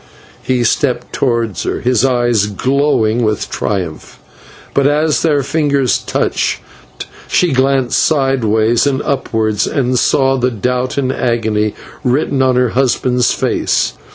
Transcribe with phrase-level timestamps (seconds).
[0.41, 4.17] He stepped towards her his eyes glowing with triumph;
[4.73, 6.59] but as their fingers touched
[7.27, 13.31] she glanced sideways and upwards, and saw the doubt and agony written on her husband's
[13.31, 13.93] face.